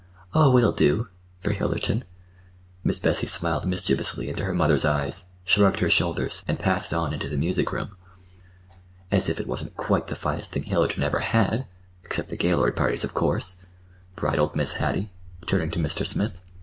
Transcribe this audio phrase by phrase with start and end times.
[0.33, 2.05] "Oh, it'll do—for Hillerton."
[2.83, 7.29] Miss Bessie smiled mischievously into her mother's eyes, shrugged her shoulders, and passed on into
[7.29, 7.95] the music room.
[9.11, 13.13] "As if it wasn't quite the finest thing Hillerton ever had—except the Gaylord parties, of
[13.13, 13.57] course,"
[14.15, 14.77] bridled Mrs.
[14.77, 15.11] Hattie,
[15.45, 16.03] turning to Mr.
[16.03, 16.41] Smith.